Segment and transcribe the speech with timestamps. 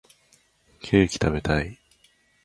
[0.81, 1.77] ケーキ食べたい